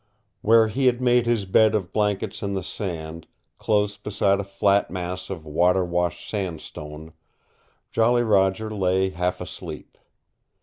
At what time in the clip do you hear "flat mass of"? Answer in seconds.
4.43-5.45